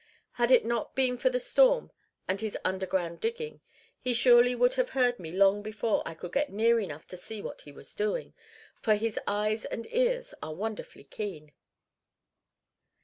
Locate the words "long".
5.31-5.61